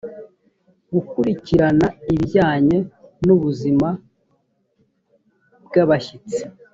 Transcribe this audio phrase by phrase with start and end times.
[0.93, 2.77] gukurikirana ibijyanye
[3.25, 3.89] n ubuzima
[5.65, 6.41] bw abashyitsi